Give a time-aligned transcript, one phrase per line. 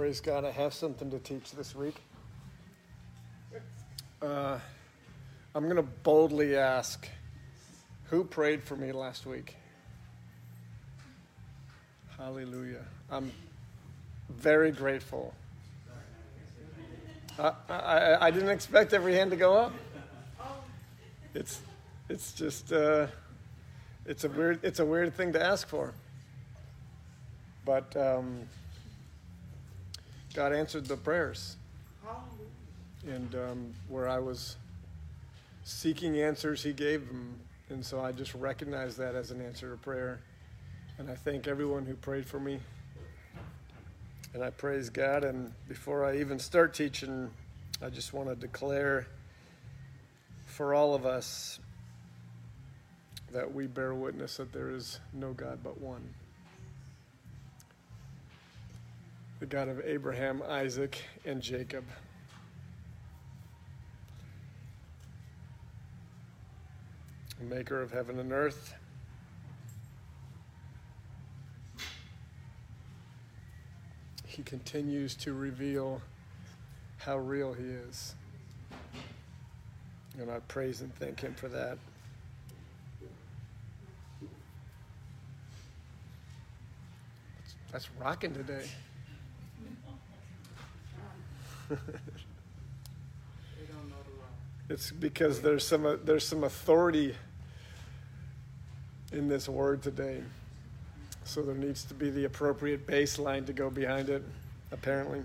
[0.00, 1.96] Praise God, I have something to teach this week.
[4.22, 4.58] Uh,
[5.54, 7.06] I'm going to boldly ask
[8.04, 9.56] who prayed for me last week?
[12.16, 12.86] Hallelujah.
[13.10, 13.30] I'm
[14.30, 15.34] very grateful.
[17.38, 19.74] I, I, I didn't expect every hand to go up.
[21.34, 21.60] It's,
[22.08, 23.06] it's just, uh,
[24.06, 25.92] it's a weird, it's a weird thing to ask for.
[27.66, 28.46] But um,
[30.34, 31.56] God answered the prayers.
[33.06, 34.56] And um, where I was
[35.64, 37.34] seeking answers, He gave them.
[37.70, 40.20] And so I just recognize that as an answer to prayer.
[40.98, 42.60] And I thank everyone who prayed for me.
[44.34, 45.24] And I praise God.
[45.24, 47.30] And before I even start teaching,
[47.82, 49.06] I just want to declare
[50.46, 51.58] for all of us
[53.32, 56.02] that we bear witness that there is no God but one.
[59.40, 61.84] The God of Abraham, Isaac, and Jacob.
[67.40, 68.74] the Maker of heaven and earth.
[74.26, 76.02] He continues to reveal
[76.98, 78.14] how real He is.
[80.18, 81.78] And I praise and thank Him for that.
[87.72, 88.66] That's rocking today.
[94.68, 97.14] It's because there's some there's some authority
[99.12, 100.22] in this word today.
[101.24, 104.22] So there needs to be the appropriate baseline to go behind it,
[104.72, 105.22] apparently.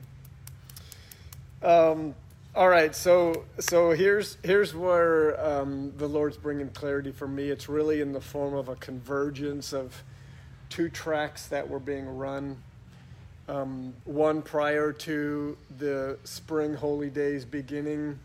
[1.64, 2.14] Um,
[2.56, 7.50] all right, so so here's here's where um, the Lord's bringing clarity for me.
[7.50, 10.04] It's really in the form of a convergence of
[10.70, 12.64] two tracks that were being run.
[13.48, 18.18] Um, one prior to the spring holy days beginning,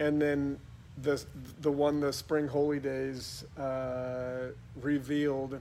[0.00, 0.58] and then
[1.00, 1.24] the
[1.60, 4.48] the one the spring holy days uh,
[4.80, 5.60] revealed,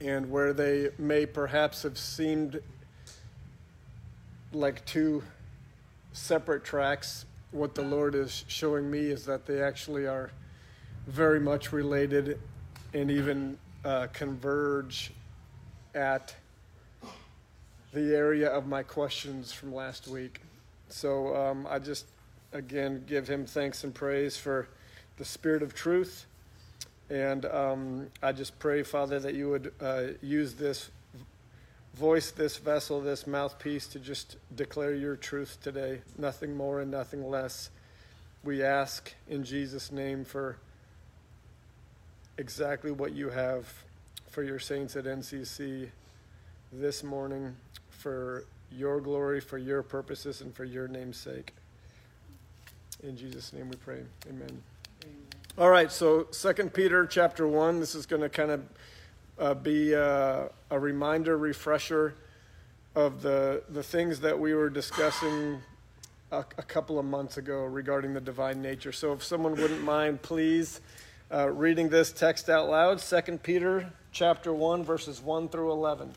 [0.00, 2.62] and where they may perhaps have seemed
[4.52, 5.22] like two
[6.12, 7.24] separate tracks.
[7.50, 10.30] What the Lord is showing me is that they actually are
[11.08, 12.38] very much related,
[12.94, 15.10] and even uh, converge
[15.96, 16.32] at
[17.92, 20.40] the area of my questions from last week.
[20.88, 22.06] So um, I just,
[22.52, 24.68] again, give him thanks and praise for
[25.16, 26.26] the spirit of truth.
[27.08, 30.90] And um, I just pray, Father, that you would uh, use this
[31.94, 36.02] voice, this vessel, this mouthpiece to just declare your truth today.
[36.16, 37.70] Nothing more and nothing less.
[38.44, 40.58] We ask in Jesus' name for
[42.38, 43.66] exactly what you have
[44.28, 45.88] for your saints at NCC
[46.72, 47.56] this morning
[48.00, 51.52] for your glory, for your purposes, and for your name's sake.
[53.02, 54.00] In Jesus' name we pray.
[54.28, 54.62] Amen.
[55.02, 55.16] Amen.
[55.58, 58.64] All right, so Second Peter chapter 1, this is going to kind of
[59.38, 62.14] uh, be uh, a reminder, refresher
[62.94, 65.60] of the, the things that we were discussing
[66.32, 68.92] a, a, couple of months ago regarding the divine nature.
[68.92, 70.80] So if someone wouldn't mind, please
[71.30, 76.10] uh, reading this text out loud 2 peter chapter 1 verses 1 through 11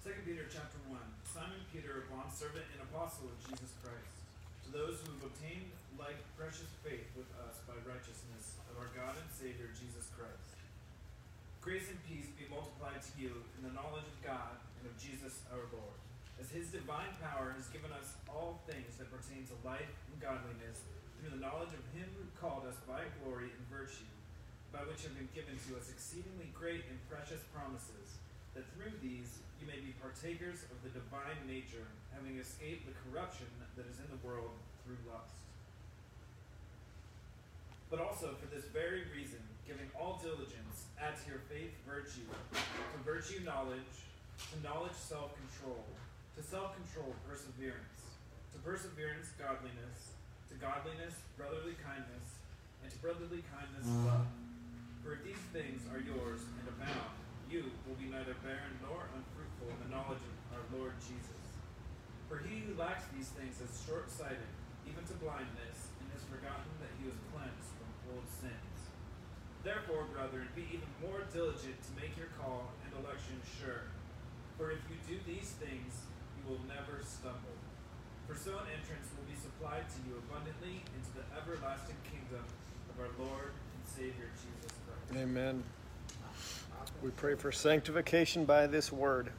[0.00, 0.96] Second Peter chapter 1
[1.28, 4.16] Simon Peter, a bondservant and apostle of Jesus Christ,
[4.64, 5.68] to those who have obtained
[6.00, 10.56] like precious faith with us by righteousness of our God and Savior Jesus Christ.
[11.60, 15.44] Grace and peace be multiplied to you in the knowledge of God and of Jesus
[15.52, 16.00] our Lord,
[16.40, 18.96] as his divine power has given us all things
[19.64, 20.84] that and godliness
[21.16, 24.04] through the knowledge of him who called us by glory and virtue,
[24.68, 28.20] by which have been given to us exceedingly great and precious promises,
[28.52, 33.48] that through these you may be partakers of the divine nature, having escaped the corruption
[33.80, 34.52] that is in the world
[34.84, 35.32] through lust.
[37.88, 42.98] But also for this very reason, giving all diligence, add to your faith virtue, to
[43.00, 43.96] virtue knowledge,
[44.52, 45.80] to knowledge self control,
[46.36, 48.03] to self control perseverance,
[48.54, 50.14] to perseverance godliness
[50.54, 52.38] to godliness, brotherly kindness,
[52.78, 54.06] and to brotherly kindness, mm.
[54.06, 54.30] love.
[55.02, 57.10] For if these things are yours and abound,
[57.50, 61.42] you will be neither barren nor unfruitful in the knowledge of our Lord Jesus.
[62.30, 64.48] For he who lacks these things is short sighted,
[64.86, 68.78] even to blindness, and has forgotten that he was cleansed from old sins.
[69.66, 73.90] Therefore, brethren, be even more diligent to make your call and election sure.
[74.54, 76.06] For if you do these things,
[76.38, 77.58] you will never stumble.
[78.28, 82.44] For so an entrance will be supplied to you abundantly into the everlasting kingdom
[82.90, 85.22] of our Lord and Savior Jesus Christ.
[85.22, 85.62] Amen.
[87.02, 89.30] We pray for sanctification by this word.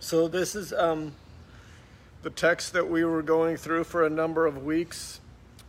[0.00, 1.12] So, this is um,
[2.22, 5.20] the text that we were going through for a number of weeks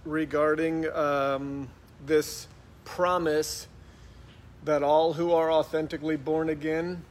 [0.05, 1.67] regarding um,
[2.05, 2.47] this
[2.85, 3.67] promise
[4.63, 7.03] that all who are authentically born again,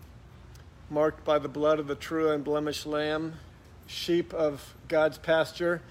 [0.89, 3.35] marked by the blood of the true and blemished lamb,
[3.87, 5.83] sheep of God's pasture,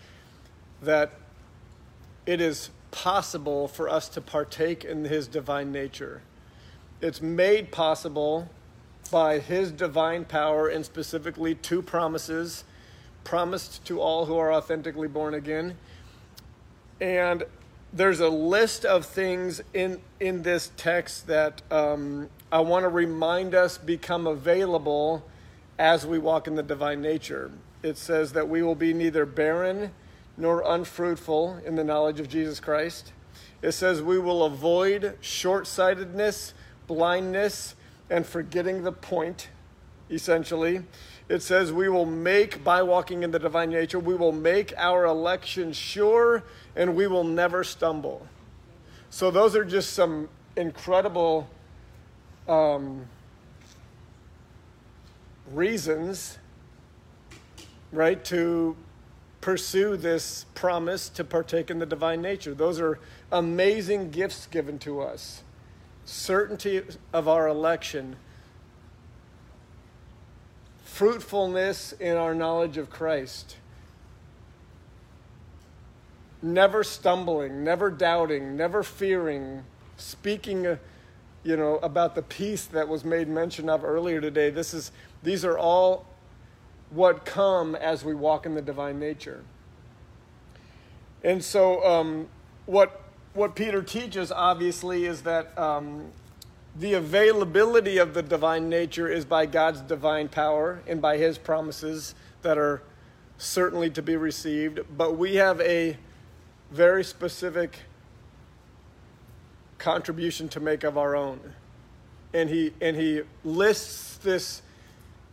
[0.82, 1.12] that
[2.26, 6.22] it is possible for us to partake in his divine nature.
[7.02, 8.50] It's made possible
[9.12, 12.64] by his divine power and specifically two promises
[13.24, 15.78] promised to all who are authentically born again.
[17.00, 17.44] And
[17.92, 23.54] there's a list of things in, in this text that um, I want to remind
[23.54, 25.24] us become available
[25.78, 27.52] as we walk in the divine nature.
[27.84, 29.92] It says that we will be neither barren
[30.38, 33.12] nor unfruitful in the knowledge of Jesus Christ.
[33.62, 36.54] It says we will avoid short sightedness,
[36.88, 37.76] blindness,
[38.10, 39.50] and forgetting the point,
[40.10, 40.84] essentially.
[41.30, 45.06] It says we will make, by walking in the divine nature, we will make our
[45.06, 46.44] election sure
[46.76, 48.28] and we will never stumble.
[49.10, 51.48] So, those are just some incredible
[52.48, 53.06] um,
[55.52, 56.40] reasons,
[57.94, 58.76] right, to
[59.40, 62.54] pursue this promise to partake in the divine nature.
[62.54, 63.00] Those are
[63.32, 65.44] amazing gifts given to us.
[66.06, 66.82] Certainty
[67.14, 68.16] of our election,
[70.84, 73.58] fruitfulness in our knowledge of Christ,
[76.42, 79.64] never stumbling, never doubting, never fearing,
[79.98, 80.68] speaking.
[80.68, 80.78] Uh,
[81.44, 84.94] you know about the peace that was made mention of earlier today this is
[85.24, 86.06] these are all
[86.94, 89.44] what come as we walk in the divine nature.
[91.24, 92.28] And so, um,
[92.66, 93.02] what
[93.34, 96.12] what Peter teaches obviously is that um,
[96.76, 102.14] the availability of the divine nature is by God's divine power and by His promises
[102.44, 102.84] that are
[103.38, 104.82] certainly to be received.
[104.96, 105.98] But we have a
[106.72, 107.80] very specific
[109.78, 111.40] contribution to make of our own,
[112.34, 114.62] and he and he lists this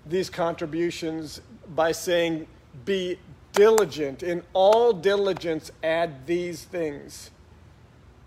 [0.07, 1.41] these contributions
[1.75, 2.47] by saying,
[2.85, 3.19] Be
[3.53, 4.23] diligent.
[4.23, 7.31] In all diligence, add these things.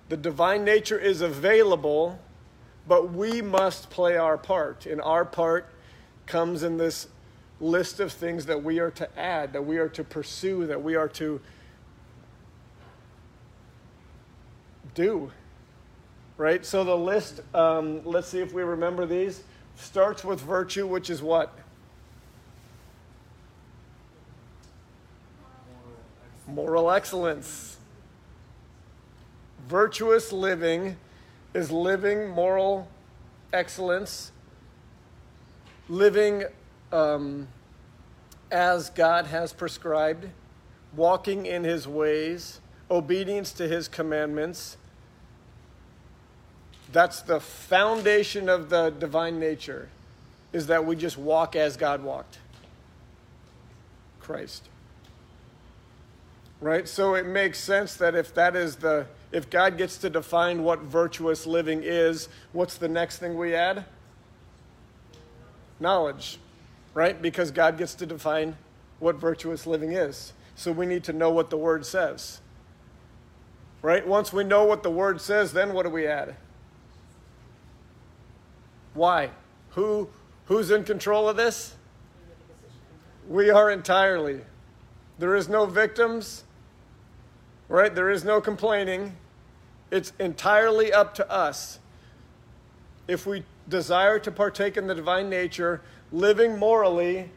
[0.10, 2.20] The divine nature is available,
[2.88, 4.86] but we must play our part.
[4.86, 5.70] And our part
[6.26, 7.08] comes in this
[7.60, 10.96] list of things that we are to add, that we are to pursue, that we
[10.96, 11.40] are to
[14.94, 15.32] do.
[16.38, 16.66] Right?
[16.66, 19.44] So the list, um, let's see if we remember these,
[19.76, 21.58] starts with virtue, which is what?
[26.54, 27.78] Moral excellence.
[29.68, 30.98] Virtuous living
[31.54, 32.88] is living moral
[33.52, 34.32] excellence,
[35.90, 36.44] living
[36.92, 37.48] um,
[38.52, 40.30] as God has prescribed,
[40.96, 42.60] walking in his ways,
[42.92, 44.78] obedience to his commandments.
[46.92, 49.90] That's the foundation of the divine nature,
[50.52, 52.38] is that we just walk as God walked.
[54.20, 54.70] Christ
[56.64, 56.88] right?
[56.88, 60.80] So it makes sense that if that is the, if God gets to define what
[60.80, 63.84] virtuous living is, what's the next thing we add?
[65.82, 66.40] Knowledge,
[66.94, 67.22] right?
[67.22, 68.56] Because God gets to define
[69.00, 70.32] what virtuous living is.
[70.56, 72.40] So we need to know what the word says.
[73.82, 74.08] Right?
[74.08, 76.36] Once we know what the word says, then what do we add?
[78.94, 79.32] Why?
[79.72, 80.08] Who
[80.46, 81.76] who's in control of this?
[83.28, 84.42] We are entirely.
[85.20, 86.44] There is no victims,
[87.68, 87.94] right?
[87.94, 89.16] There is no complaining.
[89.92, 91.80] It's entirely up to us.
[93.08, 97.30] If we desire to partake in the divine nature, living morally,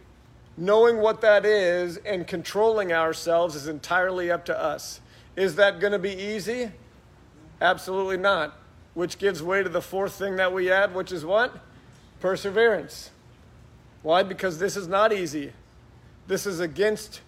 [0.56, 5.00] knowing what that is, and controlling ourselves is entirely up to us.
[5.36, 6.70] Is that going to be easy?
[7.60, 8.58] Absolutely not.
[8.94, 11.58] Which gives way to the fourth thing that we add, which is what?
[12.20, 13.10] Perseverance.
[14.02, 14.22] Why?
[14.22, 15.52] Because this is not easy.
[16.26, 17.20] This is against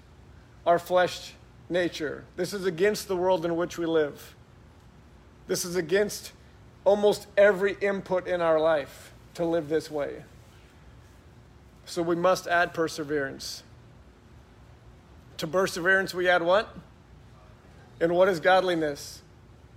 [0.66, 1.34] our flesh
[1.68, 2.24] nature.
[2.36, 4.34] This is against the world in which we live.
[5.46, 6.32] This is against
[6.84, 10.24] almost every input in our life to live this way.
[11.84, 13.62] So we must add perseverance.
[15.38, 16.74] To perseverance, we add what?
[18.00, 19.22] And what is godliness?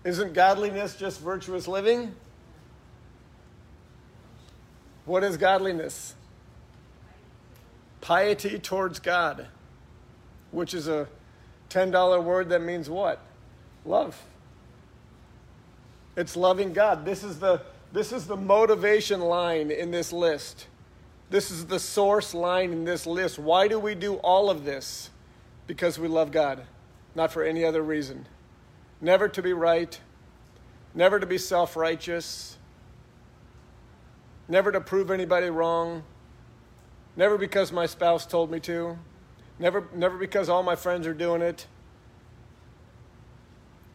[0.03, 2.13] Isn't godliness just virtuous living?
[5.05, 6.15] What is godliness?
[8.01, 9.47] Piety towards God,
[10.51, 11.07] which is a
[11.71, 13.19] $10 word that means what?
[13.85, 14.21] Love.
[16.15, 17.05] It's loving God.
[17.05, 17.61] This is the
[17.93, 20.67] This is the motivation line in this list.
[21.29, 23.39] This is the source line in this list.
[23.39, 25.09] Why do we do all of this?
[25.65, 26.63] Because we love God,
[27.15, 28.27] not for any other reason.
[28.99, 29.97] Never to be right,
[30.93, 32.57] never to be self righteous,
[34.49, 36.03] never to prove anybody wrong,
[37.15, 38.97] never because my spouse told me to,
[39.61, 41.67] never, never because all my friends are doing it.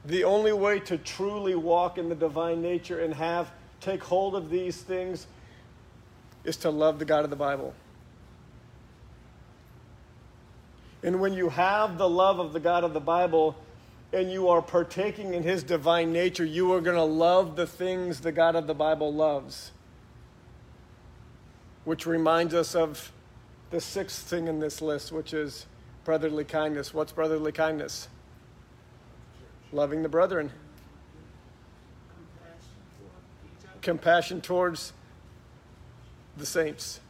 [0.04, 4.48] The only way to truly walk in the divine nature and have take hold of
[4.48, 5.26] these things
[6.44, 7.74] is to love the God of the Bible.
[11.02, 13.56] And when you have the love of the God of the Bible
[14.12, 18.20] and you are partaking in his divine nature, you are going to love the things
[18.20, 19.72] the God of the Bible loves.
[21.84, 23.12] Which reminds us of
[23.70, 25.66] the sixth thing in this list, which is
[26.04, 26.94] brotherly kindness.
[26.94, 28.08] What's brotherly kindness?
[29.72, 30.52] Loving the brethren.
[33.82, 34.92] Compassion towards
[36.36, 37.00] the saints.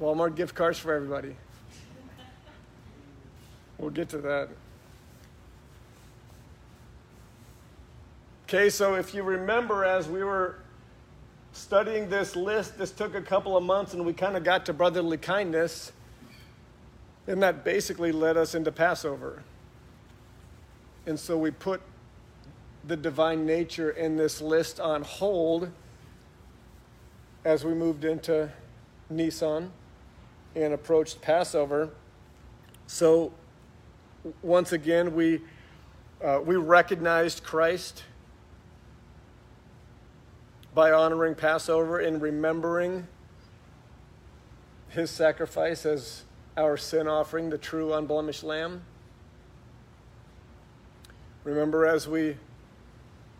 [0.00, 1.36] Walmart gift cards for everybody.
[3.78, 4.48] We'll get to that.
[8.46, 10.56] Okay, so if you remember, as we were
[11.54, 14.72] studying this list, this took a couple of months and we kind of got to
[14.72, 15.92] brotherly kindness.
[17.26, 19.42] And that basically led us into Passover.
[21.06, 21.80] And so we put
[22.86, 25.70] the divine nature in this list on hold
[27.44, 28.50] as we moved into
[29.08, 29.70] Nisan
[30.54, 31.90] and approached Passover.
[32.86, 33.32] So
[34.42, 35.40] once again, we,
[36.22, 38.02] uh, we recognized Christ
[40.74, 43.06] by honoring Passover and remembering
[44.88, 46.24] his sacrifice as
[46.56, 48.82] our sin offering, the true unblemished lamb.
[51.44, 52.36] Remember, as we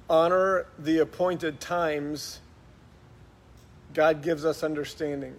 [0.08, 2.40] honor the appointed times,
[3.94, 5.34] God gives us understanding.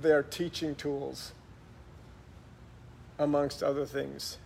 [0.00, 1.32] They are teaching tools,
[3.18, 4.38] amongst other things.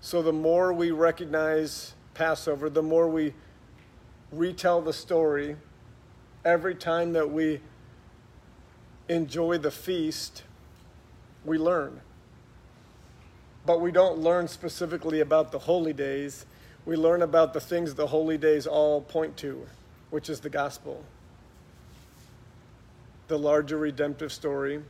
[0.00, 3.34] So, the more we recognize Passover, the more we
[4.32, 5.56] retell the story,
[6.44, 7.60] every time that we
[9.08, 10.42] enjoy the feast,
[11.44, 12.00] we learn.
[13.66, 16.46] But we don't learn specifically about the holy days.
[16.84, 19.66] We learn about the things the holy days all point to,
[20.10, 21.04] which is the gospel,
[23.28, 24.82] the larger redemptive story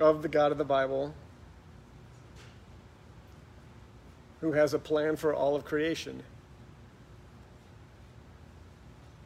[0.00, 1.14] of the God of the Bible
[4.44, 6.22] who has a plan for all of creation.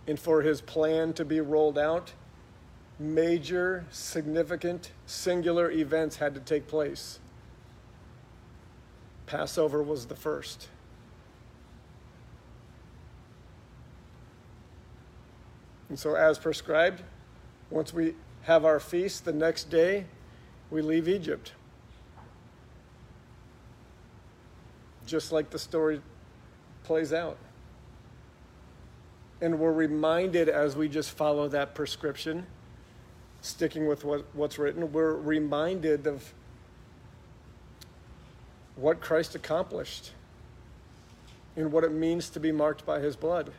[0.06, 2.12] And for his plan to be rolled out,
[3.00, 7.18] major, significant, singular events had to take place.
[9.26, 10.68] Passover was the first.
[15.88, 17.02] And so, as prescribed,
[17.70, 20.04] once we have our feast, the next day
[20.70, 21.54] we leave Egypt.
[25.08, 26.02] Just like the story
[26.84, 27.38] plays out.
[29.40, 32.46] And we're reminded as we just follow that prescription,
[33.40, 36.34] sticking with what, what's written, we're reminded of
[38.76, 40.12] what Christ accomplished
[41.56, 43.50] and what it means to be marked by his blood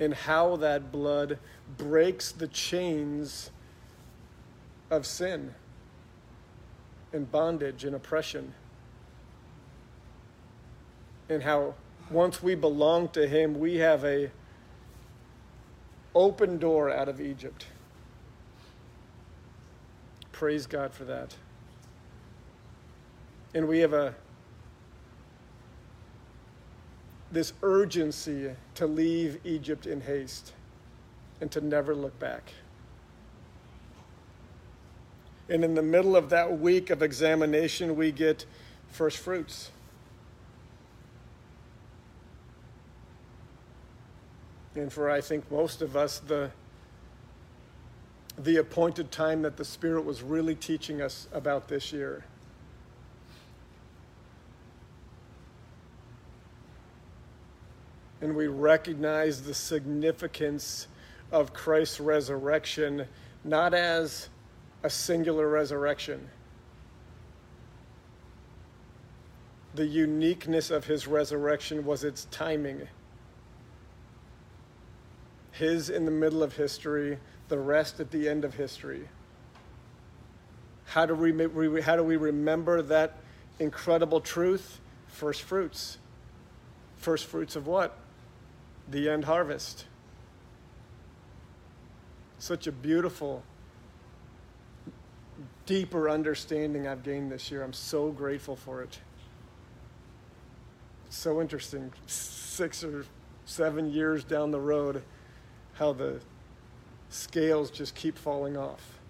[0.00, 1.38] and how that blood
[1.78, 3.52] breaks the chains
[4.90, 5.54] of sin
[7.12, 8.54] and bondage and oppression.
[11.32, 11.74] And how
[12.10, 14.30] once we belong to him, we have a
[16.14, 17.68] open door out of Egypt.
[20.30, 21.36] Praise God for that.
[23.54, 24.14] And we have a
[27.30, 30.52] this urgency to leave Egypt in haste
[31.40, 32.52] and to never look back.
[35.48, 38.44] And in the middle of that week of examination, we get
[38.90, 39.70] first fruits.
[44.74, 46.50] And for I think most of us, the,
[48.38, 52.24] the appointed time that the Spirit was really teaching us about this year.
[58.20, 60.86] And we recognize the significance
[61.32, 63.06] of Christ's resurrection
[63.44, 64.28] not as
[64.82, 66.28] a singular resurrection.
[69.74, 72.88] The uniqueness of his resurrection was its timing.
[75.52, 77.18] His in the middle of history,
[77.48, 79.08] the rest at the end of history.
[80.86, 83.16] How do we, how do we remember that
[83.58, 84.80] incredible truth
[85.12, 85.98] first fruits.
[86.96, 87.96] First fruits of what?
[88.90, 89.86] The end harvest.
[92.38, 93.44] Such a beautiful,
[95.66, 97.62] deeper understanding I've gained this year.
[97.62, 98.98] I'm so grateful for it.
[101.08, 101.92] So interesting.
[102.06, 103.06] Six or
[103.44, 105.02] seven years down the road,
[105.82, 106.20] how the
[107.08, 109.00] scales just keep falling off.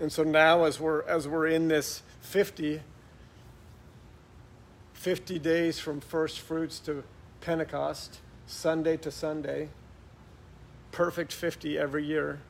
[0.00, 2.80] And so now as we're as we're in this 50
[4.94, 7.04] 50 days from first fruits to
[7.40, 9.68] Pentecost, Sunday to Sunday,
[10.90, 12.40] perfect 50 every year.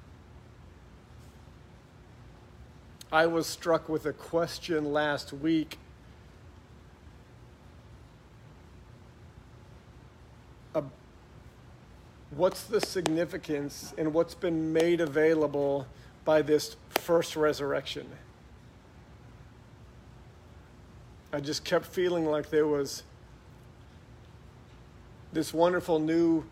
[3.13, 5.79] I was struck with a question last week
[12.37, 15.87] what's the significance and what's been made available
[16.25, 18.07] by this first resurrection?
[21.33, 23.03] I just kept feeling like there was
[25.33, 26.45] this wonderful new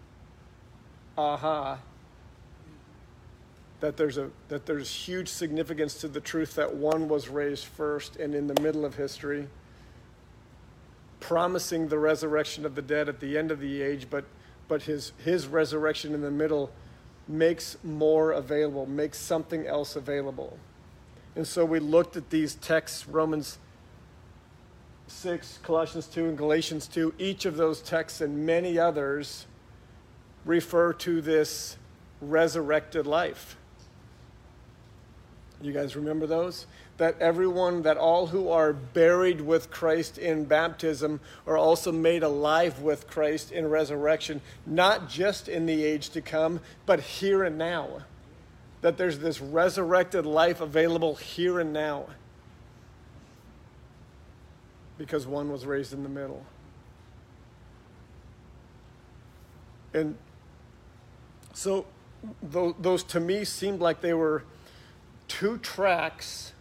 [1.17, 1.79] aha
[3.81, 8.17] that there's a that there's huge significance to the truth that one was raised first
[8.17, 9.47] and in the middle of history
[11.21, 14.25] promising the resurrection of the dead at the end of the age but
[14.73, 16.71] but his his resurrection in the middle
[17.29, 20.59] makes more available makes something else available
[21.37, 23.59] and so we looked at these texts Romans
[25.09, 29.47] 6, Colossians 2, and Galatians 2, each of those texts and many others
[30.47, 31.77] refer to this
[32.23, 33.59] resurrected life.
[35.63, 36.67] You guys remember those?
[36.97, 42.81] That everyone, that all who are buried with Christ in baptism are also made alive
[42.81, 48.03] with Christ in resurrection, not just in the age to come, but here and now.
[48.81, 52.07] That there's this resurrected life available here and now
[54.99, 56.45] because one was raised in the middle.
[59.95, 60.17] And
[61.53, 61.87] so
[62.43, 64.45] those to me seemed like they were
[65.33, 66.53] two tracks,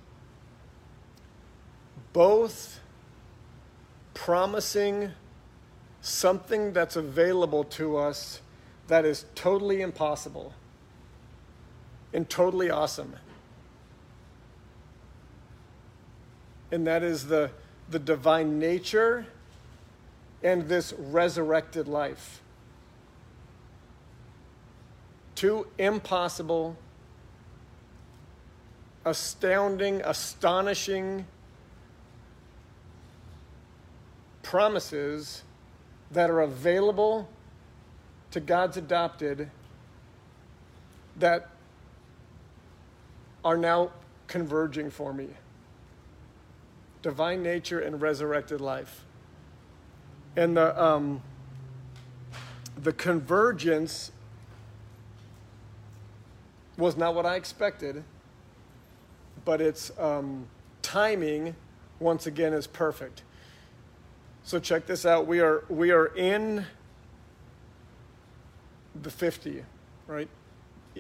[2.13, 2.79] both
[4.13, 5.11] promising
[5.99, 8.39] something that's available to us
[8.87, 10.53] that is totally impossible
[12.13, 13.17] and totally awesome.
[16.71, 17.51] And that is the
[17.89, 19.25] the divine nature
[20.41, 22.41] and this resurrected life.
[25.35, 26.77] Two impossible,
[29.05, 31.25] astounding, astonishing
[34.43, 35.43] promises
[36.11, 37.29] that are available
[38.31, 39.49] to God's adopted
[41.17, 41.49] that
[43.43, 43.91] are now
[44.27, 45.27] converging for me
[47.01, 49.05] divine nature and resurrected life.
[50.35, 51.21] And the, um,
[52.77, 54.11] the convergence
[56.77, 58.03] was not what I expected,
[59.45, 60.47] but its um,
[60.81, 61.55] timing,
[61.99, 63.23] once again, is perfect.
[64.43, 65.27] So check this out.
[65.27, 66.65] We are, we are in
[69.01, 69.63] the 50,
[70.07, 70.27] right?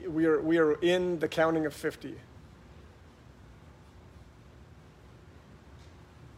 [0.07, 2.15] We are, we are in the counting of 50.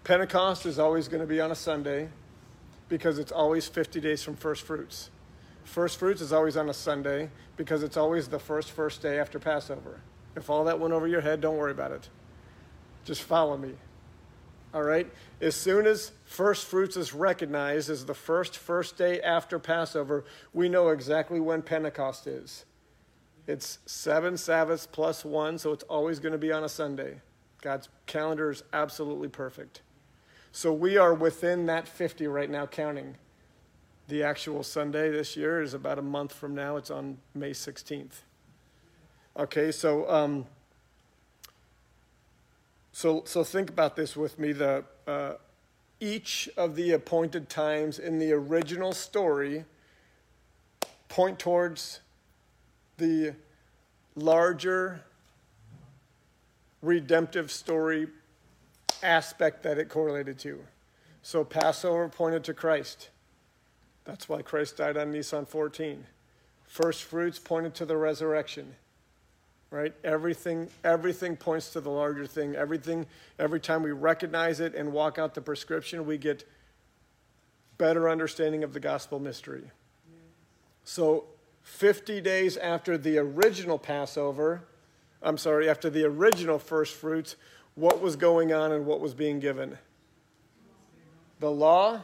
[0.03, 2.09] Pentecost is always going to be on a Sunday
[2.89, 5.09] because it's always 50 days from first fruits.
[5.63, 9.39] First fruits is always on a Sunday because it's always the first first day after
[9.39, 10.01] Passover.
[10.35, 12.09] If all that went over your head, don't worry about it.
[13.05, 13.73] Just follow me.
[14.73, 15.11] All right?
[15.39, 20.67] As soon as first fruits is recognized as the first first day after Passover, we
[20.67, 22.65] know exactly when Pentecost is.
[23.45, 27.21] It's seven Sabbaths plus one, so it's always going to be on a Sunday.
[27.61, 29.81] God's calendar is absolutely perfect.
[30.51, 33.15] So we are within that 50 right now, counting.
[34.07, 36.77] The actual Sunday this year is about a month from now.
[36.77, 38.21] It's on May 16th.
[39.35, 40.45] Okay, so um,
[42.91, 44.51] so so think about this with me.
[44.51, 45.33] The uh,
[45.99, 49.65] each of the appointed times in the original story
[51.09, 52.01] point towards
[52.97, 53.33] the
[54.15, 55.01] larger
[56.83, 58.07] redemptive story
[59.01, 60.59] aspect that it correlated to.
[61.23, 63.09] So Passover pointed to Christ.
[64.05, 66.05] That's why Christ died on Nisan 14.
[66.67, 68.75] First fruits pointed to the resurrection.
[69.73, 69.91] Right?
[70.03, 72.55] Everything everything points to the larger thing.
[72.55, 73.07] Everything
[73.39, 76.47] every time we recognize it and walk out the prescription, we get
[77.79, 79.63] better understanding of the gospel mystery.
[80.83, 81.25] So
[81.63, 84.61] 50 days after the original Passover,
[85.23, 87.35] I'm sorry, after the original first fruits,
[87.73, 89.79] what was going on and what was being given?
[91.39, 92.01] The law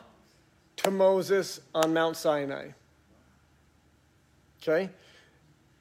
[0.77, 2.69] to Moses on Mount Sinai.
[4.60, 4.89] Okay?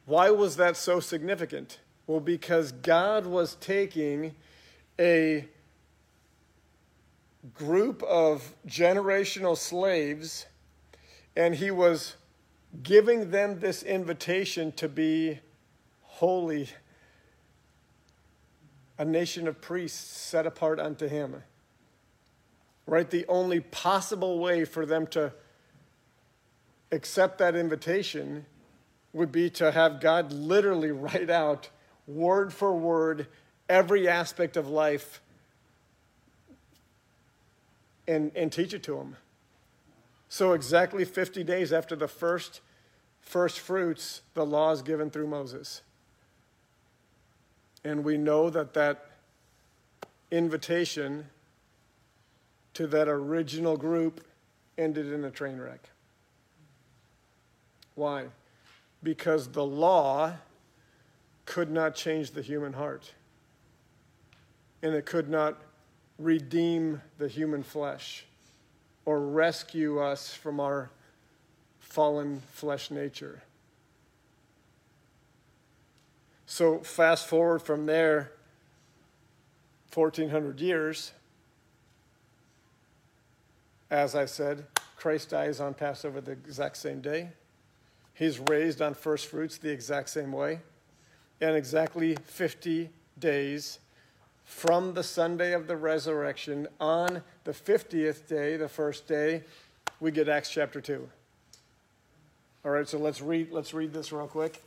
[0.09, 1.81] Why was that so significant?
[2.07, 4.35] Well, because God was taking
[4.99, 5.47] a
[7.53, 10.47] group of generational slaves
[11.37, 12.17] and he was
[12.83, 15.41] giving them this invitation to be
[16.01, 16.71] holy,
[18.97, 21.43] a nation of priests set apart unto him.
[22.87, 23.11] Right?
[23.11, 25.35] The only possible way for them to
[26.93, 28.47] accept that invitation
[29.13, 31.69] would be to have God literally write out
[32.07, 33.27] word for word
[33.69, 35.21] every aspect of life
[38.07, 39.17] and, and teach it to them.
[40.31, 42.61] So, exactly 50 days after the first
[43.21, 45.83] first fruits, the law is given through Moses.
[47.85, 49.07] And we know that that
[50.31, 51.27] invitation
[52.75, 54.25] to that original group
[54.77, 55.91] ended in a train wreck.
[57.95, 58.27] Why?
[59.03, 60.35] Because the law
[61.47, 63.13] could not change the human heart,
[64.83, 65.63] and it could not
[66.19, 68.25] redeem the human flesh
[69.05, 70.91] or rescue us from our
[71.81, 73.43] fallen flesh nature.
[76.45, 78.33] So, fast forward from there
[79.95, 81.13] 1400 years.
[83.91, 87.31] As I said, Christ dies on Passover the exact same day.
[88.19, 90.59] He's raised on first fruits the exact same way.
[91.41, 93.79] And exactly 50 days
[94.45, 99.45] from the Sunday of the resurrection, on the 50th day, the first day,
[100.01, 101.09] we get Acts chapter 2.
[102.65, 104.63] All right, so let's read let's read this real quick.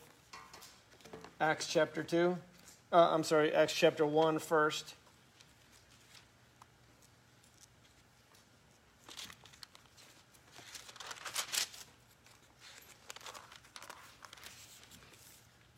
[1.42, 2.38] Acts chapter 2.
[2.94, 4.94] Uh, I'm sorry, Acts chapter 1 first.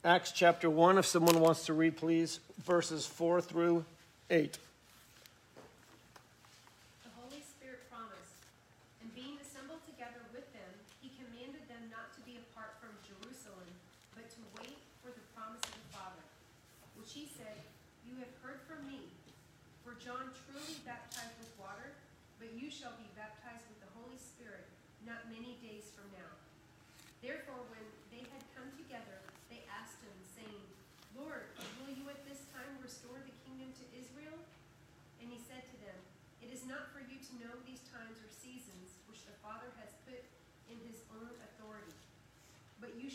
[0.06, 3.86] Acts chapter 1, if someone wants to read, please, verses 4 through
[4.30, 4.58] 8.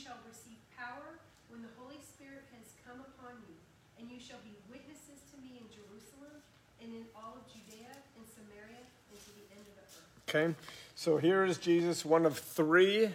[0.09, 1.19] shall receive power
[1.51, 3.59] when the Holy Spirit has come upon you,
[3.99, 6.39] and you shall be witnesses to me in Jerusalem
[6.79, 8.79] and in all of Judea and Samaria
[9.11, 10.18] and to the end of the earth.
[10.29, 10.55] Okay,
[10.95, 13.09] so here is Jesus, one of three.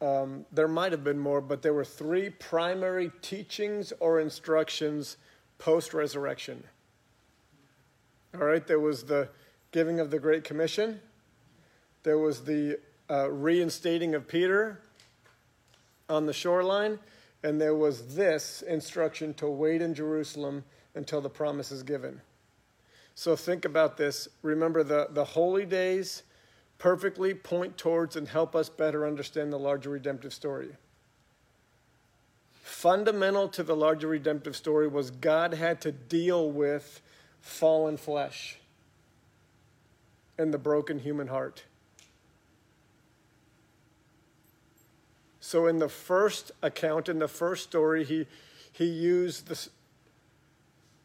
[0.00, 5.16] Um, there might have been more, but there were three primary teachings or instructions
[5.58, 6.64] post resurrection.
[8.34, 9.28] All right, there was the
[9.70, 11.00] giving of the Great Commission,
[12.02, 14.80] there was the uh, reinstating of Peter,
[16.08, 16.98] on the shoreline,
[17.44, 20.64] and there was this instruction to wait in Jerusalem
[20.96, 22.20] until the promise is given.
[23.14, 24.28] So think about this.
[24.42, 26.22] Remember, the, the holy days
[26.78, 30.70] perfectly point towards and help us better understand the larger redemptive story.
[32.62, 37.02] Fundamental to the larger redemptive story was God had to deal with
[37.40, 38.58] fallen flesh
[40.38, 41.64] and the broken human heart.
[45.40, 48.26] So in the first account, in the first story, he,
[48.72, 49.68] he used the,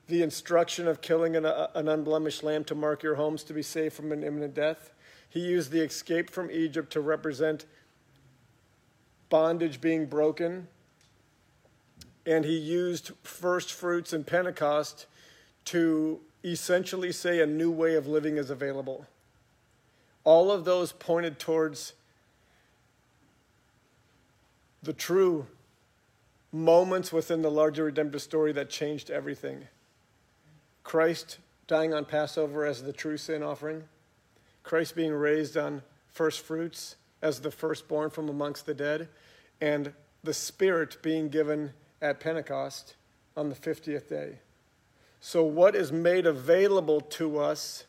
[0.08, 3.62] the instruction of killing an, uh, an unblemished lamb to mark your homes to be
[3.62, 4.91] safe from an imminent death.
[5.30, 7.65] He used the escape from Egypt to represent
[9.30, 10.68] bondage being broken.
[12.26, 15.08] And he used first fruits and Pentecost
[15.65, 19.08] to essentially say a new way of living is available.
[20.24, 21.94] All of those pointed towards
[24.82, 25.48] the true
[26.52, 29.68] moments within the larger redemptive story that changed everything.
[30.86, 33.84] Christ dying on Passover as the true sin offering,
[34.63, 39.10] Christ being raised on first fruits as the firstborn from amongst the dead,
[39.60, 39.91] and
[40.24, 42.95] the Spirit being given at Pentecost
[43.36, 44.38] on the 50th day.
[45.19, 47.86] So, what is made available to us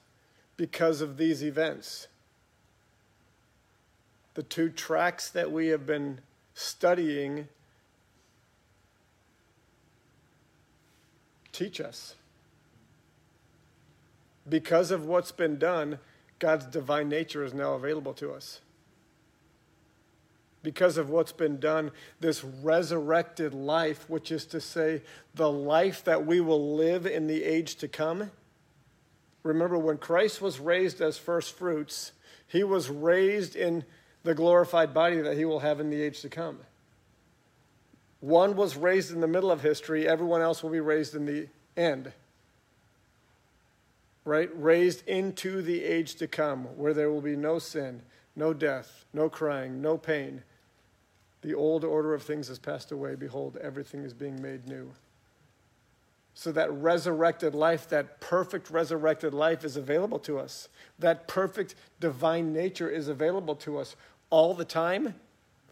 [0.57, 2.09] because of these events?
[4.35, 6.21] The two tracks that we have been
[6.55, 7.49] studying
[11.53, 12.15] teach us.
[14.49, 15.99] Because of what's been done,
[16.39, 18.61] God's divine nature is now available to us.
[20.63, 25.03] Because of what's been done, this resurrected life, which is to say,
[25.35, 28.31] the life that we will live in the age to come.
[29.43, 32.13] Remember, when Christ was raised as first fruits,
[32.49, 33.85] he was raised in
[34.25, 36.59] the glorified body that he will have in the age to come.
[38.21, 41.49] One was raised in the middle of history, everyone else will be raised in the
[41.77, 42.13] end.
[44.27, 44.51] Right?
[44.55, 48.03] Raised into the age to come, where there will be no sin,
[48.35, 50.43] no death, no crying, no pain.
[51.41, 53.15] The old order of things has passed away.
[53.15, 54.91] Behold, everything is being made new.
[56.35, 60.69] So that resurrected life, that perfect resurrected life is available to us.
[60.99, 63.97] That perfect divine nature is available to us
[64.29, 65.15] all the time,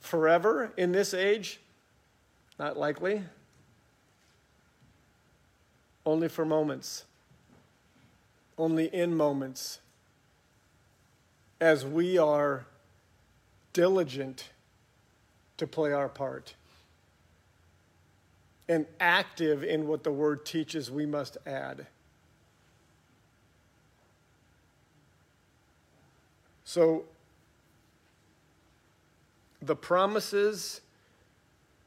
[0.00, 1.60] forever in this age
[2.58, 3.22] not likely.
[6.06, 7.04] Only for moments.
[8.56, 9.80] Only in moments.
[11.60, 12.66] As we are
[13.72, 14.50] diligent
[15.56, 16.54] to play our part
[18.68, 21.86] and active in what the word teaches, we must add.
[26.64, 27.04] So,
[29.60, 30.80] the promises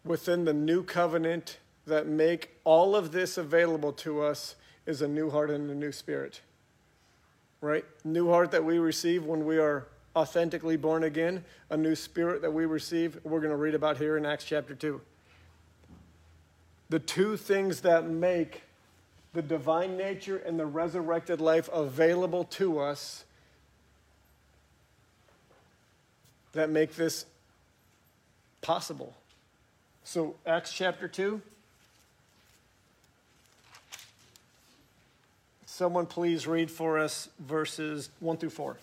[0.06, 5.30] within the new covenant that make all of this available to us is a new
[5.30, 6.42] heart and a new spirit.
[7.62, 7.86] Right?
[8.04, 12.52] New heart that we receive when we are authentically born again, a new spirit that
[12.52, 15.00] we receive, we're going to read about here in Acts chapter 2.
[16.90, 18.64] The two things that make
[19.34, 23.26] the divine nature and the resurrected life available to us
[26.54, 27.26] that make this
[28.62, 29.16] possible.
[30.04, 31.42] So, Acts chapter 2.
[35.78, 38.78] Someone please read for us verses 1 through 4.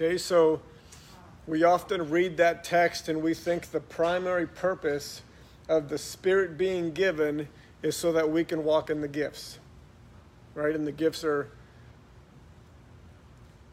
[0.00, 0.60] Okay, so
[1.48, 5.22] we often read that text and we think the primary purpose
[5.68, 7.48] of the Spirit being given
[7.82, 9.58] is so that we can walk in the gifts,
[10.54, 10.72] right?
[10.72, 11.48] And the gifts are,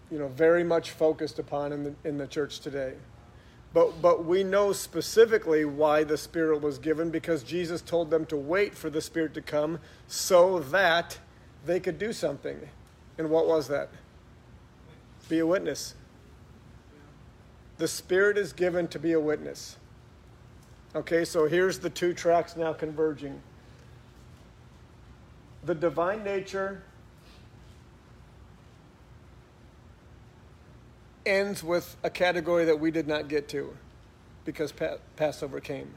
[0.09, 2.93] you know, very much focused upon in the, in the church today.
[3.71, 8.35] But, but we know specifically why the Spirit was given because Jesus told them to
[8.35, 11.19] wait for the Spirit to come so that
[11.67, 12.57] they could do something.
[13.19, 13.89] And what was that?
[15.29, 15.93] Be a witness.
[17.77, 19.77] The Spirit is given to be a witness.
[20.95, 23.41] Okay, so here's the two tracks now converging.
[25.65, 26.83] The divine nature
[31.25, 33.75] ends with a category that we did not get to
[34.45, 34.71] because
[35.15, 35.89] Passover came.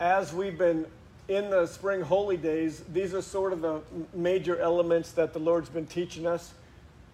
[0.00, 0.84] As we've been
[1.28, 3.80] in the spring holy days, these are sort of the
[4.12, 6.52] major elements that the Lord's been teaching us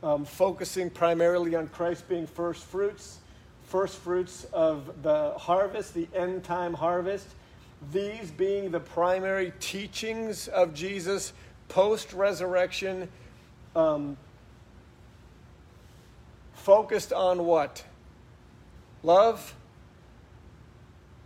[0.02, 3.18] um, focusing primarily on Christ being first fruits,
[3.62, 7.26] first fruits of the harvest, the end time harvest.
[7.92, 11.32] These being the primary teachings of Jesus
[11.68, 13.08] post resurrection,
[13.74, 14.16] um,
[16.54, 17.84] focused on what?
[19.02, 19.54] Love,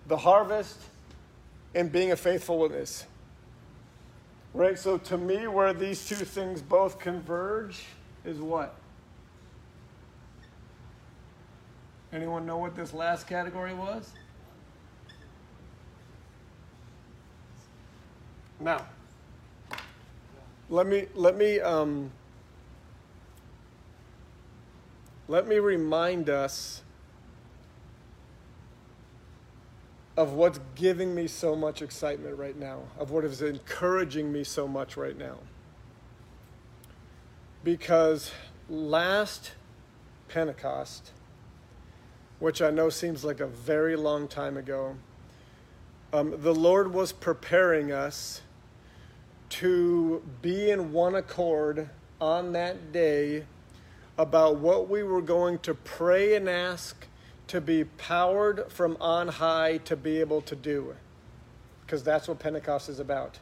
[0.06, 0.78] the harvest,
[1.74, 3.04] and being a faithful witness.
[4.54, 4.78] Right?
[4.78, 7.84] So, to me, where these two things both converge
[8.26, 8.74] is what?
[12.12, 14.10] Anyone know what this last category was?
[18.58, 18.86] Now,
[20.68, 22.10] let me let me um,
[25.28, 26.82] let me remind us
[30.16, 34.66] of what's giving me so much excitement right now, of what is encouraging me so
[34.66, 35.36] much right now
[37.66, 38.30] because
[38.70, 39.50] last
[40.28, 41.10] Pentecost,
[42.38, 44.94] which I know seems like a very long time ago,
[46.12, 48.42] um, the Lord was preparing us
[49.48, 53.46] to be in one accord on that day
[54.16, 57.08] about what we were going to pray and ask
[57.48, 60.94] to be powered from on high to be able to do.
[61.84, 63.40] Because that's what Pentecost is about.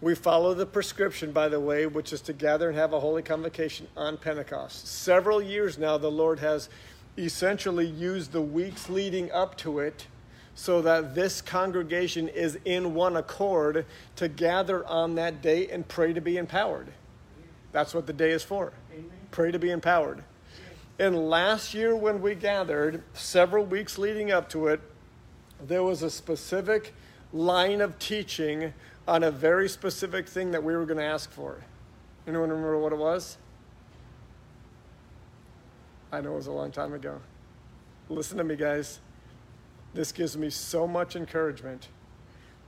[0.00, 3.22] We follow the prescription, by the way, which is to gather and have a holy
[3.22, 4.86] convocation on Pentecost.
[4.86, 6.68] Several years now, the Lord has
[7.16, 10.06] essentially used the weeks leading up to it
[10.54, 16.12] so that this congregation is in one accord to gather on that day and pray
[16.12, 16.88] to be empowered.
[17.72, 18.72] That's what the day is for.
[18.92, 19.10] Amen.
[19.32, 20.22] Pray to be empowered.
[21.00, 24.80] And last year, when we gathered, several weeks leading up to it,
[25.66, 26.94] there was a specific
[27.32, 28.72] line of teaching
[29.08, 31.64] on a very specific thing that we were going to ask for.
[32.26, 33.38] Anyone remember what it was?
[36.12, 37.18] I know it was a long time ago.
[38.10, 39.00] Listen to me, guys.
[39.94, 41.88] This gives me so much encouragement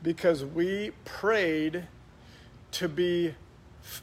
[0.02, 1.86] because we prayed
[2.72, 3.34] to be
[3.84, 4.02] f-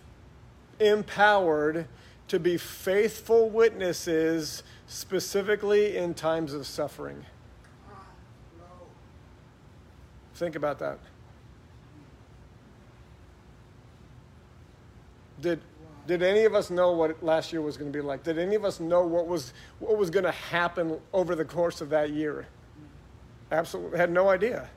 [0.80, 1.88] empowered
[2.28, 7.26] to be faithful witnesses, specifically in times of suffering.
[10.36, 11.00] Think about that.
[15.42, 15.60] Did
[16.08, 18.24] did any of us know what last year was going to be like?
[18.24, 21.82] Did any of us know what was what was going to happen over the course
[21.82, 22.48] of that year?
[23.52, 24.70] Absolutely had no idea.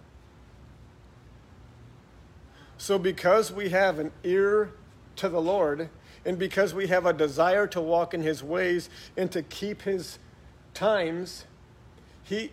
[2.78, 4.72] So because we have an ear
[5.16, 5.90] to the Lord
[6.24, 10.18] and because we have a desire to walk in his ways and to keep his
[10.74, 11.44] times,
[12.22, 12.52] he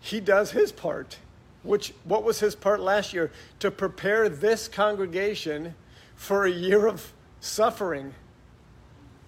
[0.00, 1.18] he does his part.
[1.62, 3.30] Which what was his part last year?
[3.58, 5.74] To prepare this congregation
[6.14, 8.14] for a year of suffering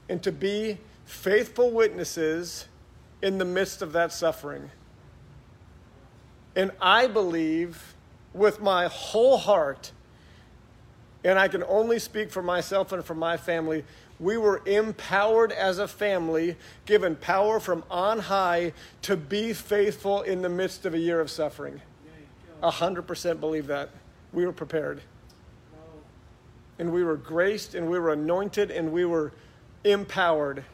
[0.09, 2.67] and to be faithful witnesses
[3.23, 4.71] in the midst of that suffering.
[6.57, 7.95] And I believe
[8.33, 9.93] with my whole heart,
[11.25, 13.85] and I can only speak for myself and for my family,
[14.19, 20.43] we were empowered as a family, given power from on high to be faithful in
[20.43, 21.81] the midst of a year of suffering.
[22.63, 23.91] A hundred percent believe that.
[24.33, 25.01] We were prepared.
[26.81, 29.33] And we were graced and we were anointed and we were
[29.85, 30.65] empowered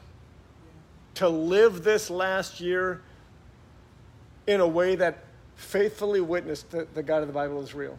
[1.14, 3.02] to live this last year
[4.46, 5.24] in a way that
[5.56, 7.98] faithfully witnessed that the God of the Bible is real.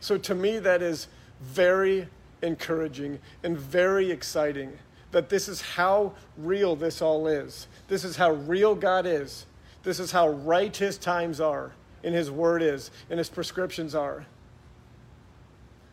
[0.00, 1.06] So to me, that is
[1.40, 2.08] very
[2.42, 4.76] encouraging and very exciting
[5.12, 7.68] that this is how real this all is.
[7.86, 9.46] This is how real God is.
[9.84, 11.70] This is how right his times are
[12.02, 14.26] and his word is and his prescriptions are.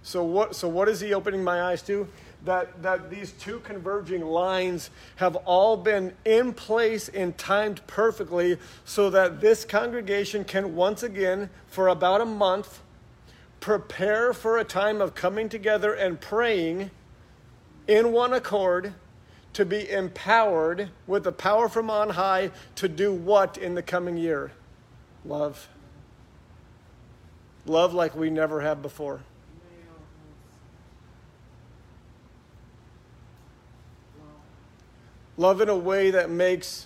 [0.04, 2.08] So what so what is he opening my eyes to?
[2.46, 9.10] That that these two converging lines have all been in place and timed perfectly so
[9.10, 12.82] that this congregation can once again for about a month
[13.60, 16.92] prepare for a time of coming together and praying
[17.88, 18.94] in one accord
[19.54, 24.16] to be empowered with the power from on high to do what in the coming
[24.16, 24.52] year?
[25.26, 25.68] Love.
[27.66, 29.16] Love like we never have before.
[29.18, 29.24] Man.
[34.20, 34.26] Wow.
[35.40, 36.86] Love in a way that makes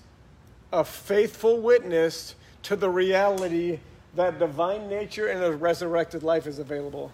[0.72, 3.80] a faithful witness to the reality
[4.16, 7.12] that divine nature and a resurrected life is available.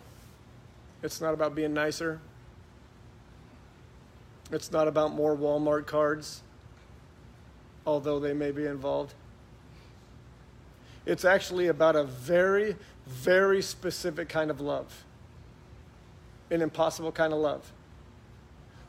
[1.01, 2.19] It's not about being nicer.
[4.51, 6.41] It's not about more Walmart cards,
[7.85, 9.13] although they may be involved.
[11.05, 12.75] It's actually about a very,
[13.07, 15.05] very specific kind of love,
[16.51, 17.71] an impossible kind of love.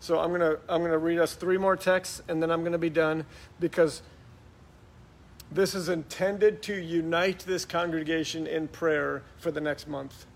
[0.00, 2.72] So I'm going to I'm to read us three more texts and then I'm going
[2.72, 3.26] to be done
[3.60, 4.02] because
[5.52, 10.26] this is intended to unite this congregation in prayer for the next month.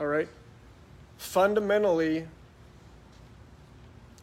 [0.00, 0.28] All right?
[1.16, 2.26] Fundamentally,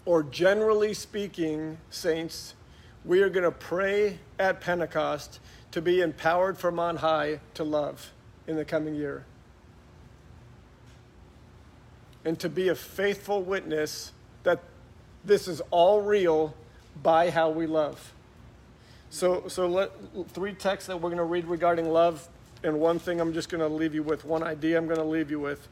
[0.05, 2.55] or generally speaking, saints,
[3.05, 5.39] we are going to pray at Pentecost
[5.71, 8.11] to be empowered from on high to love
[8.47, 9.25] in the coming year.
[12.25, 14.11] And to be a faithful witness
[14.43, 14.59] that
[15.23, 16.53] this is all real
[17.01, 18.13] by how we love.
[19.09, 19.91] So, so let,
[20.29, 22.27] three texts that we're going to read regarding love,
[22.63, 25.03] and one thing I'm just going to leave you with, one idea I'm going to
[25.03, 25.67] leave you with.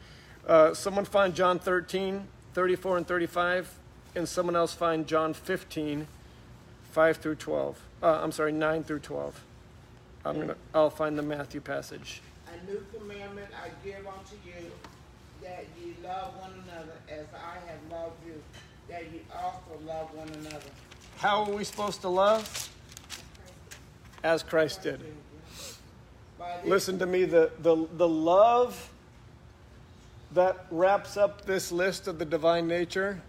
[0.48, 3.78] Uh, someone find John 13, 34 and 35,
[4.16, 6.08] and someone else find John 15,
[6.92, 7.80] 5 through 12.
[8.02, 9.44] Uh, I'm sorry, 9 through 12.
[10.26, 12.22] I'm gonna, I'll find the Matthew passage.
[12.48, 14.72] A new commandment I give unto you,
[15.58, 18.42] that ye love one another as I have loved you,
[18.90, 20.70] that ye also love one another.
[21.18, 22.70] How are we supposed to love?
[24.24, 25.02] As Christ did.
[26.64, 28.92] Listen to me, the, the, the love
[30.34, 33.20] that wraps up this list of the divine nature,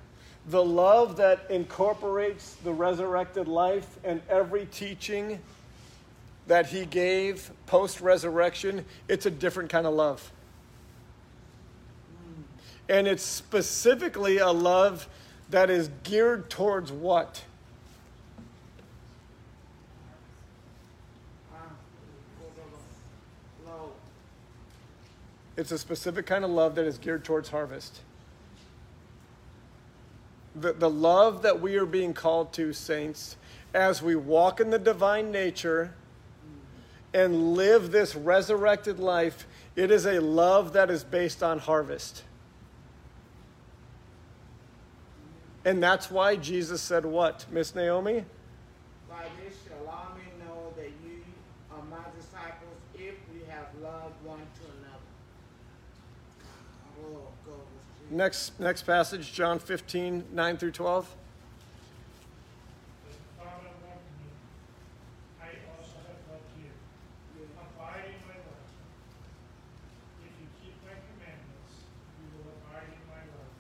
[0.49, 5.39] the love that incorporates the resurrected life and every teaching
[6.47, 10.31] that he gave post resurrection, it's a different kind of love.
[12.89, 15.09] And it's specifically a love
[15.51, 17.43] that is geared towards what?
[25.59, 28.01] It's a specific kind of love that is geared towards harvest.
[30.55, 33.37] The, the love that we are being called to, saints,
[33.75, 35.95] as we walk in the divine nature
[37.13, 42.23] and live this resurrected life, it is a love that is based on harvest.
[45.65, 48.25] And that's why Jesus said, What, Miss Naomi?
[49.09, 51.23] By this shall all men know that you
[51.73, 55.09] are my disciples if we have loved one to another.
[57.03, 57.53] Oh, go.
[58.11, 61.07] Next, next passage, John 15, 9 through 12.
[63.05, 64.29] The Father loved me,
[65.43, 66.71] I also have loved you.
[67.59, 68.65] Abide in my love.
[70.25, 71.85] If you keep my commandments,
[72.17, 73.53] you will abide in my love,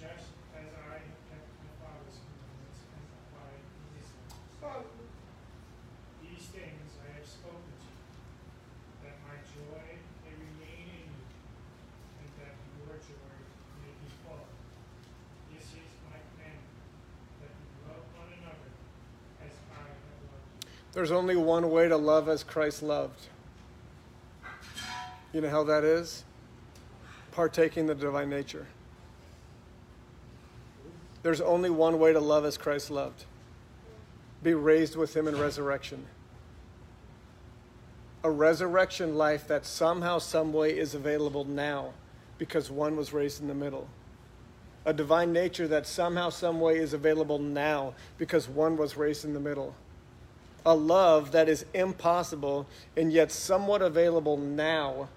[0.00, 4.08] just as I have kept my Father's commandments and abide in his
[4.64, 4.88] love.
[6.24, 8.00] These things I have spoken to you,
[9.04, 11.24] that my joy may remain in you,
[12.24, 13.36] and that your joy
[13.82, 14.46] may be full.
[15.50, 16.78] This is my commandment,
[17.42, 18.70] that you love one another
[19.42, 20.77] as I have loved you.
[20.92, 23.20] There's only one way to love as Christ loved.
[25.32, 26.24] You know how that is?
[27.32, 28.66] Partaking the divine nature.
[31.22, 33.24] There's only one way to love as Christ loved
[34.42, 36.06] be raised with him in resurrection.
[38.22, 41.92] A resurrection life that somehow, some way is available now
[42.36, 43.88] because one was raised in the middle.
[44.84, 49.34] A divine nature that somehow, some way is available now because one was raised in
[49.34, 49.74] the middle
[50.64, 55.08] a love that is impossible and yet somewhat available now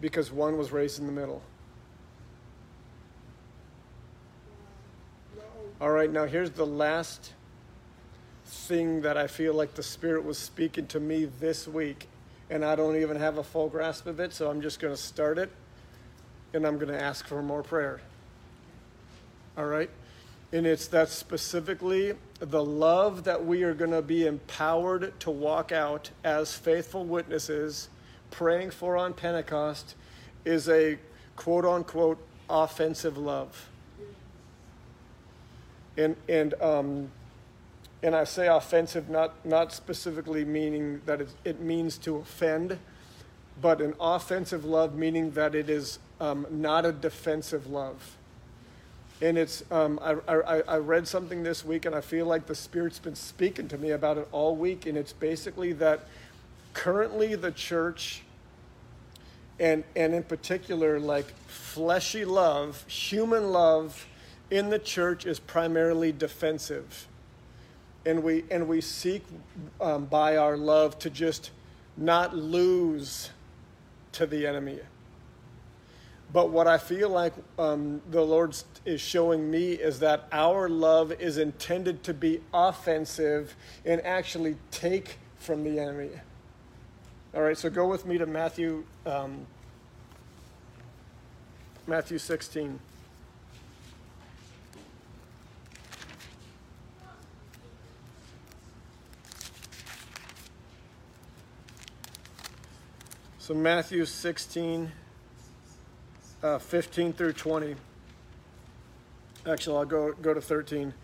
[0.00, 1.42] because one was raised in the middle.
[5.80, 7.32] All right, now here's the last
[8.44, 12.08] thing that I feel like the Spirit was speaking to me this week,
[12.50, 15.00] and I don't even have a full grasp of it, so I'm just going to
[15.00, 15.50] start it
[16.54, 18.00] and I'm going to ask for more prayer.
[19.56, 19.90] All right?
[20.52, 25.72] And it's that specifically the love that we are going to be empowered to walk
[25.72, 27.88] out as faithful witnesses,
[28.30, 29.94] praying for on Pentecost,
[30.44, 30.98] is a
[31.36, 32.18] quote unquote
[32.48, 33.68] offensive love.
[35.98, 37.10] And, and, um,
[38.02, 42.78] and I say offensive not, not specifically meaning that it, it means to offend,
[43.60, 48.16] but an offensive love meaning that it is um, not a defensive love.
[49.20, 52.54] And it's, um, I, I, I read something this week, and I feel like the
[52.54, 54.86] Spirit's been speaking to me about it all week.
[54.86, 56.06] And it's basically that
[56.72, 58.22] currently the church,
[59.58, 64.06] and, and in particular, like fleshy love, human love
[64.50, 67.08] in the church is primarily defensive.
[68.06, 69.24] And we, and we seek
[69.80, 71.50] um, by our love to just
[71.96, 73.30] not lose
[74.12, 74.78] to the enemy.
[76.32, 78.54] But what I feel like um, the Lord
[78.84, 85.18] is showing me is that our love is intended to be offensive and actually take
[85.38, 86.10] from the enemy.
[87.34, 89.46] All right, so go with me to Matthew, um,
[91.86, 92.78] Matthew 16.
[103.38, 104.92] So Matthew 16
[106.42, 107.76] uh, 15 through 20.
[109.46, 110.94] Actually, I'll go, go to 13.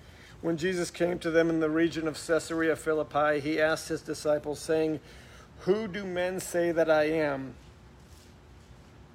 [0.43, 4.59] When Jesus came to them in the region of Caesarea Philippi, he asked his disciples,
[4.59, 5.01] saying,
[5.61, 7.55] Who do men say that I am?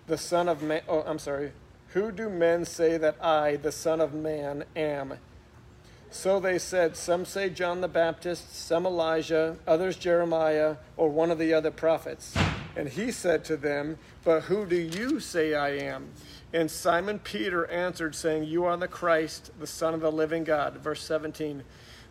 [0.07, 0.81] The Son of Man.
[0.87, 1.51] Oh, I'm sorry.
[1.89, 5.19] Who do men say that I, the Son of Man, am?
[6.09, 11.37] So they said, Some say John the Baptist, some Elijah, others Jeremiah, or one of
[11.37, 12.35] the other prophets.
[12.79, 16.11] And he said to them, But who do you say I am?
[16.53, 20.77] And Simon Peter answered, saying, You are the Christ, the Son of the living God.
[20.77, 21.65] Verse 17.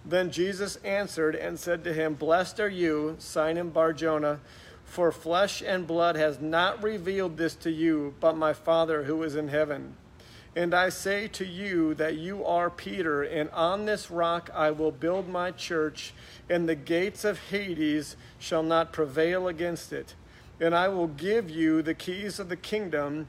[0.05, 4.41] Then Jesus answered and said to him, Blessed are you, Simon Barjona,
[4.85, 9.37] for flesh and blood has not revealed this to you, but my Father who is
[9.37, 9.97] in heaven.
[10.55, 14.93] And I say to you that you are Peter, and on this rock I will
[14.93, 16.13] build my church,
[16.51, 20.15] and the gates of Hades shall not prevail against it.
[20.61, 23.29] And I will give you the keys of the kingdom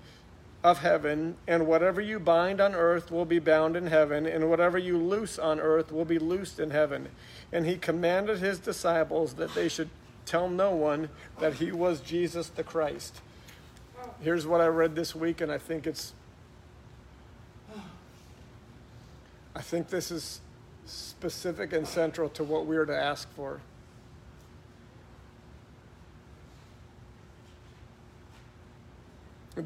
[0.64, 4.78] of heaven, and whatever you bind on earth will be bound in heaven, and whatever
[4.78, 7.08] you loose on earth will be loosed in heaven.
[7.54, 9.90] And he commanded his disciples that they should
[10.26, 11.10] tell no one
[11.40, 13.22] that he was Jesus the Christ.
[14.20, 16.14] Here's what I read this week, and I think it's.
[19.56, 20.42] I think this is
[20.86, 23.62] specific and central to what we are to ask for.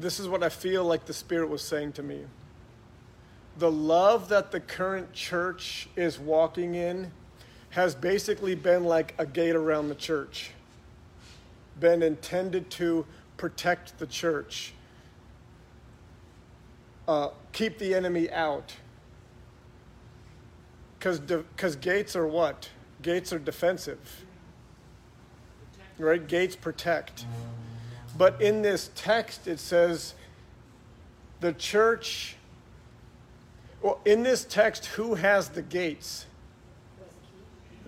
[0.04, 2.24] This is what I feel like the Spirit was saying to me.
[3.56, 7.10] The love that the current church is walking in
[7.70, 10.50] has basically been like a gate around the church,
[11.80, 13.06] been intended to
[13.38, 14.74] protect the church,
[17.08, 18.74] uh, keep the enemy out.
[20.98, 21.44] Because de-
[21.80, 22.68] gates are what?
[23.00, 24.26] Gates are defensive,
[25.96, 26.28] right?
[26.28, 27.24] Gates protect.
[28.16, 30.14] But in this text, it says
[31.40, 32.36] the church,
[33.82, 36.26] well, in this text, who has the gates?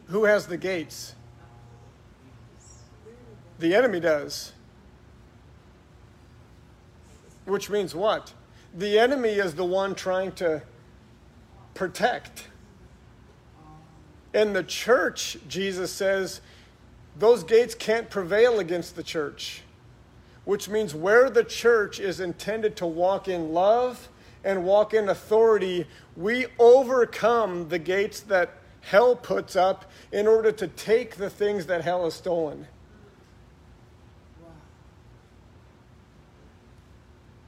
[0.06, 1.14] Who has the gates?
[3.58, 4.52] The enemy does.
[7.44, 8.32] Which means what?
[8.74, 10.62] The enemy is the one trying to
[11.74, 12.48] protect.
[14.34, 16.40] And the church, Jesus says,
[17.18, 19.62] those gates can't prevail against the church
[20.46, 24.08] which means where the church is intended to walk in love
[24.44, 25.84] and walk in authority,
[26.16, 31.82] we overcome the gates that hell puts up in order to take the things that
[31.82, 32.68] hell has stolen.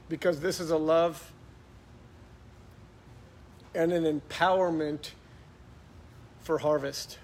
[0.09, 1.31] Because this is a love
[3.73, 5.11] and an empowerment
[6.41, 7.17] for harvest.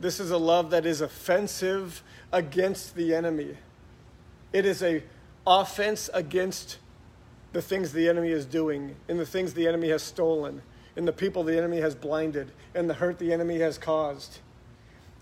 [0.00, 3.56] This is a love that is offensive against the enemy.
[4.52, 5.02] It is a
[5.46, 6.78] offense against
[7.52, 10.62] the things the enemy is doing, and the things the enemy has stolen,
[10.96, 14.38] and the people the enemy has blinded, and the hurt the enemy has caused.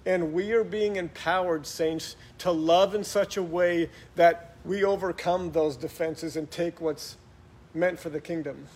[0.05, 5.53] And we are being empowered, saints, to love in such a way that we overcome
[5.53, 7.17] those defenses and take what's
[7.73, 8.67] meant for the kingdom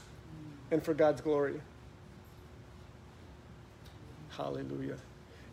[0.70, 1.61] and for God's glory.
[4.30, 4.96] Hallelujah.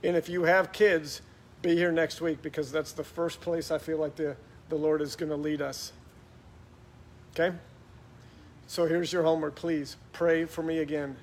[0.08, 1.22] And if you have kids,
[1.62, 4.38] be here next week because that's the first place I feel like the,
[4.70, 5.92] the Lord is going to lead us.
[7.34, 7.54] Okay?
[8.68, 9.56] So here's your homework.
[9.56, 11.18] Please pray for me again.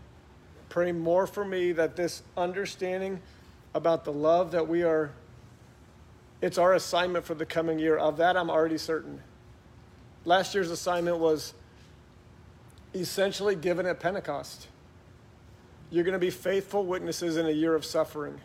[0.68, 3.22] Pray more for me that this understanding
[3.74, 5.10] about the love that we are,
[6.42, 7.96] it's our assignment for the coming year.
[7.96, 9.22] Of that, I'm already certain.
[10.26, 11.54] Last year's assignment was
[12.94, 14.68] essentially given at Pentecost.
[15.90, 18.42] You're going to be faithful witnesses in a year of suffering.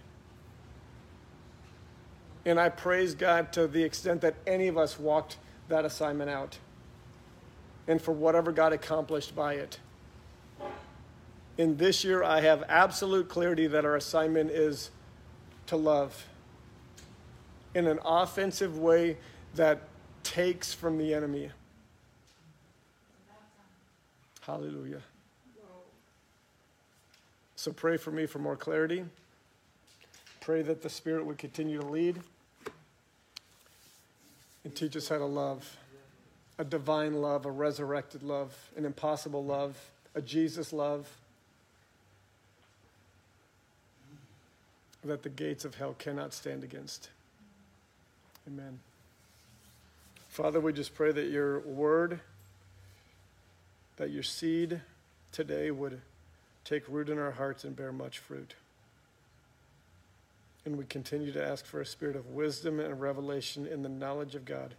[2.49, 5.37] And I praise God to the extent that any of us walked
[5.67, 6.57] that assignment out
[7.87, 9.77] and for whatever God accomplished by it.
[11.59, 14.89] In this year, I have absolute clarity that our assignment is
[15.67, 16.25] to love
[17.75, 19.17] in an offensive way
[19.53, 19.83] that
[20.23, 21.51] takes from the enemy.
[24.41, 25.03] Hallelujah.
[27.55, 29.05] So pray for me for more clarity.
[30.41, 32.19] Pray that the Spirit would continue to lead
[34.64, 35.78] and teach us how to love
[36.57, 39.78] a divine love, a resurrected love, an impossible love,
[40.14, 41.07] a Jesus love
[45.03, 47.10] that the gates of hell cannot stand against.
[48.45, 48.80] Amen.
[50.28, 52.20] Father, we just pray that your word,
[53.95, 54.82] that your seed
[55.32, 56.01] today would
[56.66, 58.55] take root in our hearts and bear much fruit.
[60.70, 64.36] And we continue to ask for a spirit of wisdom and revelation in the knowledge
[64.36, 64.76] of God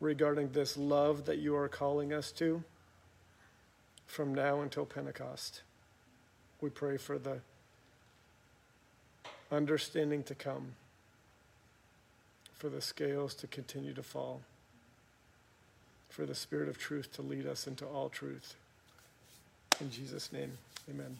[0.00, 2.64] regarding this love that you are calling us to
[4.08, 5.62] from now until Pentecost.
[6.60, 7.38] We pray for the
[9.52, 10.72] understanding to come,
[12.54, 14.40] for the scales to continue to fall,
[16.10, 18.56] for the Spirit of truth to lead us into all truth.
[19.80, 20.58] In Jesus' name,
[20.90, 21.16] amen.